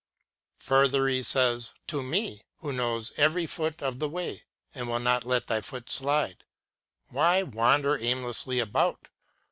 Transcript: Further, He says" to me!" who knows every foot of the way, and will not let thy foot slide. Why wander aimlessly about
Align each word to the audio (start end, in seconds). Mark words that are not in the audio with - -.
Further, 0.57 1.07
He 1.07 1.21
says" 1.21 1.75
to 1.89 2.01
me!" 2.01 2.41
who 2.61 2.73
knows 2.73 3.11
every 3.17 3.45
foot 3.45 3.83
of 3.83 3.99
the 3.99 4.09
way, 4.09 4.45
and 4.73 4.87
will 4.89 4.97
not 4.97 5.25
let 5.25 5.45
thy 5.45 5.61
foot 5.61 5.91
slide. 5.91 6.43
Why 7.09 7.43
wander 7.43 7.99
aimlessly 7.99 8.57
about 8.59 9.09